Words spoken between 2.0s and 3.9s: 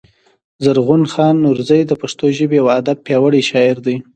پښتو ژبـي او ادب پياوړی شاعر